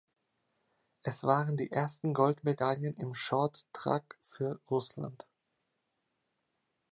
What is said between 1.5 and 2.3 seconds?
die ersten